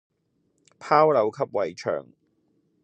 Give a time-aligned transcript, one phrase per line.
[0.79, 2.07] 炮樓及圍牆